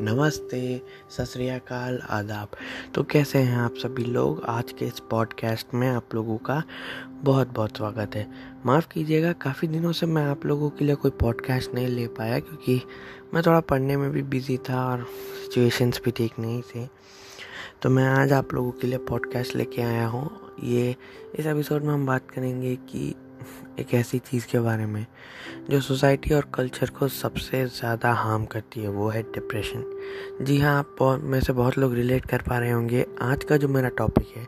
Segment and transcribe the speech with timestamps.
[0.00, 1.72] नमस्ते, सत
[2.10, 2.48] आदाब।
[2.94, 4.44] तो कैसे हैं आप सभी लोग?
[4.44, 6.62] आज के इस पॉडकास्ट में आप लोगों का
[7.22, 8.30] बहुत बहुत स्वागत है।
[8.66, 12.38] माफ़ कीजिएगा, काफ़ी दिनों से मैं आप लोगों के लिए कोई पॉडकास्ट नहीं ले पाया
[12.38, 12.82] क्योंकि
[13.34, 15.06] मैं थोड़ा पढ़ने में भी बिज़ी था और
[15.42, 16.88] सिचुएशंस भी ठीक नहीं थे।
[17.82, 20.30] तो मैं आज आप लोगों के लिए पॉडकास्ट लेके आया हूँ।
[20.62, 20.96] ये,
[21.34, 23.14] इस एपिसोड में हम बात करेंगे कि
[23.80, 25.06] एक ऐसी चीज़ के बारे में,
[25.70, 29.84] जो सोसाइटी और कल्चर को सबसे ज़्यादा हार्म करती है, वो है डिप्रेशन।
[30.42, 33.68] जी हाँ आप में से बहुत लोग रिलेट कर पा रहे होंगे। आज का जो
[33.68, 34.44] मेरा टॉपिक है,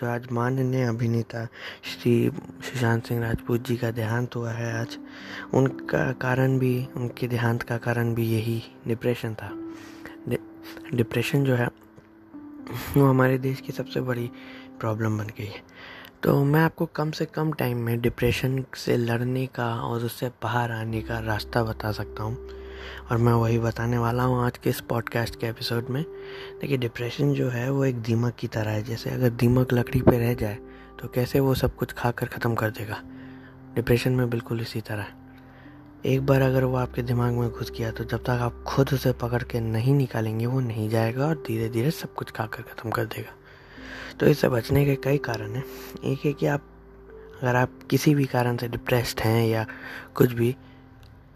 [0.00, 1.44] जो आज माननीय अभिनेता
[1.84, 2.30] श्री
[2.62, 4.98] सुशांत सिंह राजपूत जी का देहांत हुआ है आज,
[5.54, 9.52] उनका कारण भी, उनके देहांत का कारण भी यही डिप्रेशन था।
[10.94, 11.66] डिप्रेशन जो है,
[12.96, 14.30] वो हमारे देश की सबसे बड़ी
[14.80, 15.62] प्रॉब्लम बन गई है।
[16.26, 20.70] तो मैं आपको कम से कम टाइम में डिप्रेशन से लड़ने का और उससे बाहर
[20.72, 22.48] आने का रास्ता बता सकता हूँ।
[23.10, 26.02] और मैं वही बताने वाला हूँ आज के इस पॉडकास्ट के एपिसोड में।
[26.60, 30.18] देखिए डिप्रेशन जो है, वो एक दीमक की तरह है। जैसे अगर दीमक लकड़ी पे
[30.18, 30.58] रह जाए
[31.00, 33.00] तो कैसे वो सब कुछ खा कर ख़त्म कर देगा?
[33.74, 35.06] डिप्रेशन में बिल्कुल इसी तरह।
[36.06, 39.12] एक बार अगर वो आपके दिमाग में घुस गया तो जब तक आप खुद उसे
[39.14, 42.90] पकड़ के नहीं निकालेंगे, वो नहीं जाएगा और धीरे धीरे सब कुछ खा कर ख़त्म
[42.90, 43.42] कर देगा।
[44.20, 45.64] तो इससे बचने के कई कारण हैं।
[46.04, 46.62] एक है कि आप,
[47.42, 49.66] अगर आप किसी भी कारण से डिप्रेस्ड हैं या
[50.14, 50.56] कुछ भी,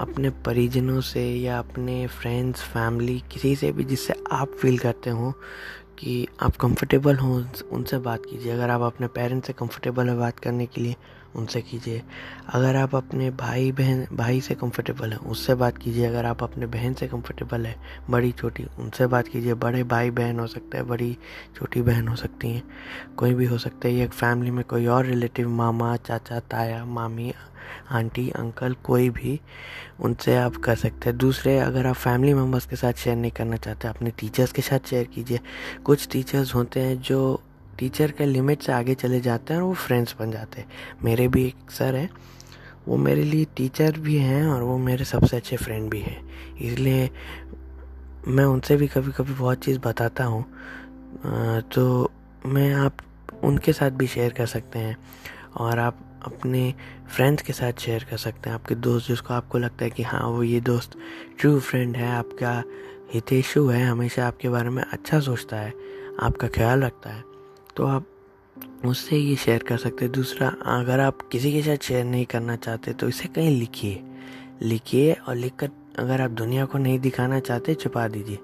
[0.00, 5.32] अपने परिजनों से या अपने फ्रेंड्स फैमिली किसी से भी जिससे आप फील करते हो
[5.98, 10.38] कि आप कंफर्टेबल हों, उनसे बात कीजिए। अगर आप अपने पेरेंट्स से कंफर्टेबल हो बात
[10.38, 10.96] करने के लिए
[11.36, 12.02] उनसे कीजिए।
[12.48, 16.66] अगर आप अपने भाई बहन भाई से कंफर्टेबल हैं, उससे बात कीजिए। अगर आप अपने
[16.66, 17.76] बहन से कंफर्टेबल है,
[18.10, 21.18] बड़ी, छोटी, उनसे बात कीजिए। बड़े भाई बहन हो सकते हैं, बड़ी,
[21.56, 22.62] छोटी बहन हो सकती हैं।
[23.16, 27.34] कोई भी हो सकता है एक फैमिली में कोई और रिलेटिव मामा, चाचा, ताया, मामी,
[27.90, 29.40] आंटी अंकल कोई भी,
[30.00, 33.56] उनसे आप कर सकते हैं। दूसरे, अगर आप फैमिली मेंबर्स के साथ शेयर नहीं करना
[33.56, 35.40] चाहते, अपने टीचर्स के साथ शेयर कीजिए।
[35.84, 37.42] कुछ टीचर्स होते हैं जो
[37.78, 40.68] टीचर के लिमिट से आगे चले जाते हैं और वो फ्रेंड्स बन जाते हैं।
[41.04, 42.08] मेरे भी एक सर हैं।
[42.88, 46.20] वो मेरे लिए टीचर भी हैं और वो मेरे सबसे अच्छे फ्रेंड भी हैं।
[46.56, 47.10] इसलिए
[48.28, 50.44] मैं उनसे भी कभी कभी बहुत चीज़ बताता हूँ।
[51.74, 52.10] तो
[52.46, 52.96] मैं आप
[53.44, 54.96] उनके साथ भी शेयर कर सकते हैं
[55.56, 56.74] और आप अपने
[57.08, 60.26] फ्रेंड्स के साथ शेयर कर सकते हैं। आपके दोस्त जिसको आपको लगता है कि हाँ
[60.28, 60.98] वो ये दोस्त
[61.38, 62.62] ट्रू फ्रेंड है, आपका
[63.14, 65.72] हितेशु है, हमेशा आपके बारे में अच्छा सोचता है,
[66.20, 67.35] आपका ख्याल रखता है।
[67.76, 68.06] तो आप
[68.84, 72.56] उससे ये शेयर कर सकते हैं। दूसरा, अगर आप किसी के साथ शेयर नहीं करना
[72.56, 74.02] चाहते तो इसे कहीं लिखिए।
[74.62, 78.38] लिखिए और लिख कर अगर आप दुनिया को नहीं दिखाना चाहते, छुपा दीजिए।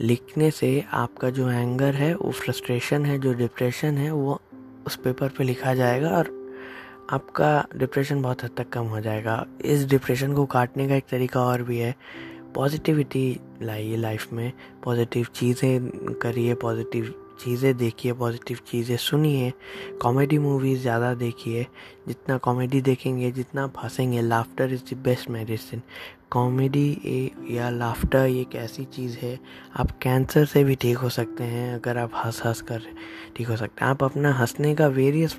[0.00, 4.40] लिखने से आपका जो एंगर है, वो फ्रस्ट्रेशन है, जो डिप्रेशन है, वो
[4.86, 6.36] उस पेपर पे लिखा जाएगा और
[7.10, 11.40] आपका डिप्रेशन बहुत हद तक कम हो जाएगा। इस डिप्रेशन को काटने का एक तरीका
[11.40, 11.94] और भी है।
[12.54, 14.52] पॉजिटिविटी लाइए लाइफ में।
[14.84, 15.88] पॉजिटिव चीज़ें
[16.22, 19.52] करिए पॉजिटिव चीज़ें देखिए, पॉजिटिव चीज़ें सुनिए,
[20.02, 21.66] कॉमेडी मूवीज़ ज़्यादा देखिए,
[22.08, 25.82] जितना कॉमेडी देखेंगे, जितना फंसेंगे laughter is the best medicine
[26.30, 29.38] comedy या लाफ्टर एक ऐसी चीज़ है।
[29.76, 32.82] आप कैंसर से भी ठीक हो सकते हैं, अगर आप हंस हंस कर
[33.36, 35.36] ठीक हो सकते हैं। आप अपना हंसने का वेरियस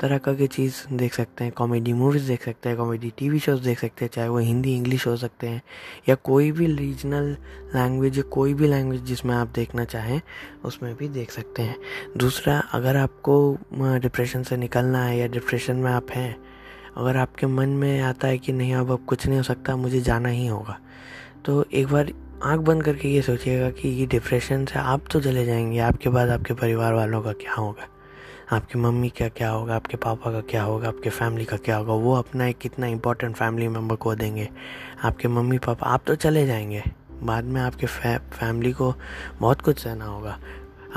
[0.00, 3.62] तरह का की चीज़ देख सकते हैं कॉमेडी मूवीज़ देख सकते हैं कॉमेडी टीवी शोज़
[3.62, 5.62] देख सकते हैं, चाहे वो हिंदी इंग्लिश हो सकते हैं,
[6.08, 7.30] या कोई भी रीजनल
[7.74, 10.20] लैंग्वेज कोई भी लैंग्वेज जिसमें आप देखना चाहें,
[10.64, 11.76] उसमें भी देख सकते हैं।
[12.16, 16.36] दूसरा, अगर आपको डिप्रेशन से निकलना है या डिप्रेशन में आप हैं
[16.98, 20.00] अगर आपके मन में आता है कि नहीं अब अब कुछ नहीं हो सकता मुझे
[20.00, 20.78] जाना ही होगा।
[21.44, 22.12] तो एक बार
[22.44, 26.28] आँख बंद करके ये सोचिएगा कि ये डिप्रेशन से आप तो चले जाएँगे आपके बाद
[26.28, 27.88] आपके परिवार वालों का क्या होगा?
[28.56, 29.76] आपकी मम्मी का क्या होगा?
[29.76, 30.88] आपके पापा का क्या होगा?
[30.88, 31.92] आपके फैमिली का क्या होगा?
[31.92, 34.48] वो अपना एक कितना इंपॉर्टेंट फैमिली मेंबर को देंगे।
[35.04, 36.82] आपके मम्मी पापा आप तो चले जाएँगे।
[37.22, 38.94] बाद में आपके फै, फैमिली को
[39.40, 40.38] बहुत कुछ सहना होगा।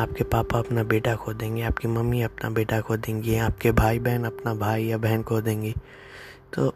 [0.00, 4.24] आपके पापा अपना बेटा खो देंगे, आपकी मम्मी अपना बेटा खो देंगी, आपके भाई बहन
[4.24, 5.74] अपना भाई या बहन खो देंगी।
[6.52, 6.74] तो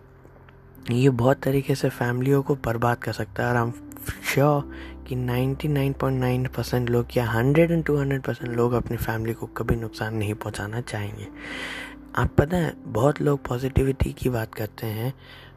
[0.91, 3.73] ये बहुत तरीके से फैमिलियों को बर्बाद कर सकता है और हम
[4.35, 4.73] श्योर
[5.09, 10.15] कि 99.9 परसेंट लोग या 100 एंड 200 परसेंट लोग अपनी फैमिली को कभी नुकसान
[10.15, 11.29] नहीं पहुंचाना चाहेंगे।
[12.17, 15.13] आप पता है, बहुत लोग पॉजिटिविटी की बात करते हैं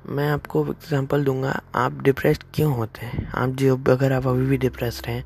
[0.09, 3.31] मैं आपको एग्जांपल दूँगा। आप डिप्रेस्ड क्यों होते हैं?
[3.31, 5.25] आप जो, अगर आप अभी भी डिप्रेस्ड हैं,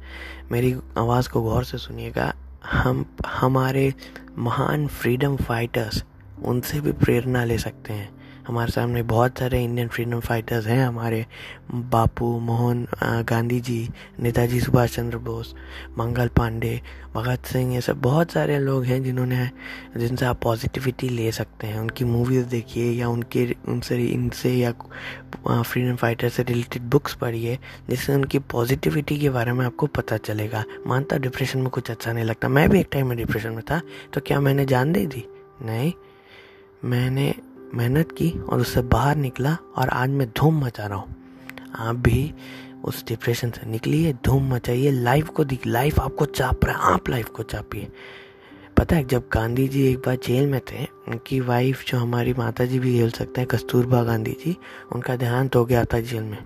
[0.51, 2.33] मेरी आवाज़ को गौर से सुनिएगा।
[2.65, 3.93] हम, हमारे
[4.37, 6.03] महान फ्रीडम फाइटर्स
[6.43, 11.25] उनसे भी प्रेरणा ले सकते हैं। हमारे सामने बहुत सारे इंडियन फ्रीडम फाइटर्स हैं, हमारे
[11.71, 12.85] बापू, मोहन
[13.29, 13.87] गांधी जी
[14.19, 15.53] नेताजी सुभाष चंद्र बोस,
[15.97, 16.79] मंगल पांडे,
[17.13, 19.49] भगत सिंह, ये सब बहुत सारे लोग हैं जिन्होंने,
[19.97, 24.71] जिनसे आप पॉजिटिविटी ले सकते हैं। उनकी मूवीज़ देखिए या उनके, उनसे, इनसे या
[25.45, 27.57] फ्रीडम फाइटर से रिलेटेड बुक्स पढ़िए,
[27.89, 32.25] जिससे उनकी पॉजिटिविटी के बारे में आपको पता चलेगा। मानता डिप्रेशन में कुछ अच्छा नहीं
[32.25, 33.81] लगता। मैं भी एक टाइम में डिप्रेशन में था
[34.13, 35.27] तो क्या मैंने जान दी थी
[35.61, 35.91] नहीं।
[36.85, 37.33] मैंने
[37.75, 41.15] मेहनत की और उससे बाहर निकला और आज मैं धूम मचा रहा हूँ।
[41.75, 42.33] आप भी
[42.83, 47.09] उस डिप्रेशन से निकलिए, धूम मचाइए लाइफ को दिख लाइफ आपको चाप रहा है, आप
[47.09, 47.87] लाइफ को चापिए।
[48.77, 52.65] पता है, जब गांधी जी एक बार जेल में थे, उनकी वाइफ जो हमारी माता
[52.65, 54.55] जी भी खेल सकते हैं, कस्तूरबा गांधी जी,
[54.91, 56.37] उनका देहांत हो गया था जेल में।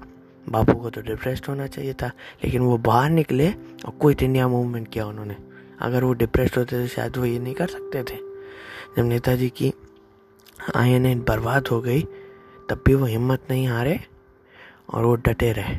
[0.47, 2.11] बापू को तो डिप्रेस्ड होना चाहिए था,
[2.43, 5.35] लेकिन वो बाहर निकले और क्विट इंडिया मूवमेंट किया उन्होंने।
[5.81, 8.19] अगर वो डिप्रेस्ड होते तो शायद वो ये नहीं कर सकते थे।
[8.97, 9.73] जब नेताजी की
[10.67, 12.01] आई एन बर्बाद हो गई,
[12.69, 13.99] तब भी वो हिम्मत नहीं हारे
[14.89, 15.75] और वो डटे रहे।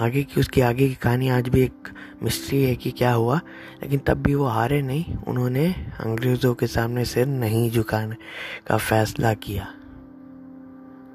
[0.00, 1.88] आगे की उसकी आगे की कहानी आज भी एक
[2.22, 3.40] मिस्ट्री है कि क्या हुआ,
[3.82, 5.66] लेकिन तब भी वो हारे नहीं। उन्होंने
[6.00, 8.16] अंग्रेज़ों के सामने सिर नहीं झुकाने
[8.66, 9.66] का फैसला किया।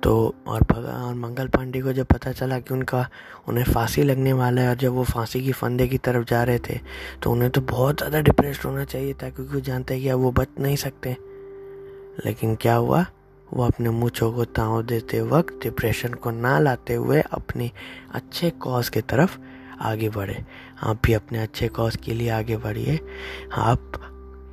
[0.03, 0.13] तो
[0.47, 3.07] और भगवान और मंगल पांडे को जब पता चला कि उनका,
[3.47, 6.59] उन्हें फांसी लगने वाला है और जब वो फांसी की फंदे की तरफ़ जा रहे
[6.59, 6.79] थे
[7.23, 10.19] तो उन्हें तो बहुत ज़्यादा डिप्रेस्ड होना चाहिए था, क्योंकि वो जानते हैं कि अब
[10.19, 11.15] वो बच नहीं सकते।
[12.25, 13.05] लेकिन क्या हुआ?
[13.53, 17.71] वो अपने मूछों को ताव देते वक्त डिप्रेशन को ना लाते हुए अपने
[18.13, 19.37] अच्छे कॉज के तरफ़
[19.81, 20.45] आगे बढ़े।
[20.83, 22.99] आप भी अपने अच्छे कॉज के लिए आगे बढ़िए।
[23.53, 23.91] आप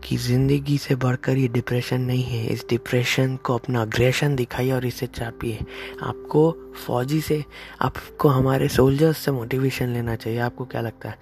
[0.05, 4.87] की ज़िंदगी से बढ़कर ये डिप्रेशन नहीं है। इस डिप्रेशन को अपना अग्रेशन दिखाइए और
[4.87, 5.65] इसे चापिए।
[6.03, 7.45] आपको फौजी से,
[7.83, 11.19] आपको हमारे सोल्जर्स से मोटिवेशन लेना चाहिए। आपको क्या लगता है?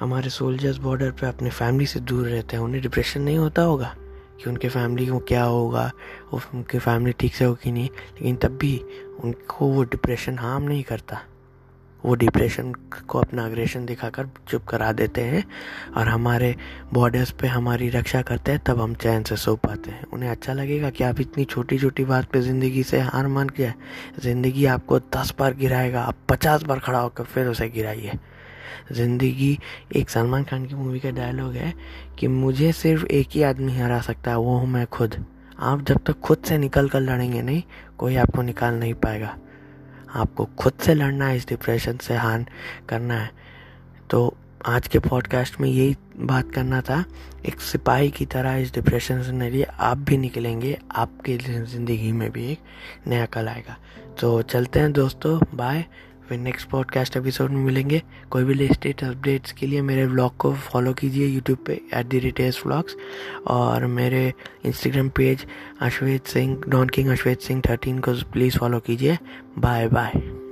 [0.00, 3.94] हमारे सोल्जर्स बॉर्डर पे अपने फैमिली से दूर रहते हैं। उन्हें डिप्रेशन नहीं होता होगा?
[4.40, 5.90] कि उनके फैमिली को क्या होगा
[6.34, 8.76] उनकी फैमिली ठीक से होगी नहीं। लेकिन तब भी
[9.24, 11.20] उनको वो डिप्रेशन हार्म नहीं करता।
[12.04, 12.72] वो डिप्रेशन
[13.08, 15.44] को अपना अग्रेशन दिखाकर चुप करा देते हैं,
[15.96, 16.54] और हमारे
[16.92, 20.52] बॉर्डर्स पे हमारी रक्षा करते हैं, तब हम चैन से सो पाते हैं। उन्हें अच्छा
[20.52, 23.68] लगेगा कि आप इतनी छोटी छोटी बात पे ज़िंदगी से हार मान के
[24.20, 28.18] ज़िंदगी आपको दस बार गिराएगा, आप पचास बार खड़ा होकर फिर उसे गिराइए।
[28.92, 29.58] ज़िंदगी
[29.96, 31.72] एक सलमान खान की मूवी का डायलॉग है
[32.18, 35.24] कि मुझे सिर्फ़ एक ही आदमी हरा सकता है, वो हूँ मैं खुद।
[35.58, 37.62] आप जब तक खुद से निकल कर लड़ेंगे नहीं,
[37.98, 39.36] कोई आपको निकाल नहीं पाएगा।
[40.14, 42.46] आपको खुद से लड़ना है, इस डिप्रेशन से हान
[42.88, 43.30] करना है।
[44.10, 44.36] तो
[44.66, 47.04] आज के पॉडकास्ट में यही बात करना था।
[47.46, 52.46] एक सिपाही की तरह इस डिप्रेशन से निकलिए आप भी निकलेंगे, आपके ज़िंदगी में भी
[52.52, 52.58] एक
[53.08, 53.76] नया कल आएगा।
[54.20, 55.84] तो चलते हैं दोस्तों बाय
[56.28, 60.54] फिर नेक्स्ट पॉडकास्ट एपिसोड में मिलेंगे। कोई भी लेटेस्ट अपडेट्स के लिए मेरे व्लॉग को
[60.54, 62.96] फॉलो कीजिए यूट्यूब पे एट दी रिटेस व्लॉग्स
[63.46, 64.32] और मेरे
[64.64, 65.46] Instagram page
[65.80, 69.18] Ashwet Singh Don King Ashwet Singh thirteen को प्लीज़ फॉलो कीजिए।
[69.58, 70.43] Bye bye